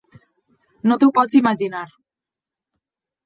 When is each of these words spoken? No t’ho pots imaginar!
No 0.91 0.97
t’ho 1.03 1.09
pots 1.17 1.37
imaginar! 1.41 1.83